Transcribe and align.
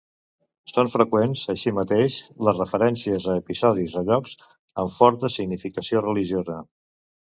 Són 0.69 0.87
freqüents, 0.93 1.43
així 1.55 1.73
mateix, 1.81 2.17
les 2.49 2.59
referències 2.63 3.29
a 3.35 3.39
episodis 3.45 3.97
o 4.03 4.07
llocs 4.11 4.37
amb 4.51 4.99
forta 4.99 5.35
significació 5.41 6.07
religiosa. 6.13 6.63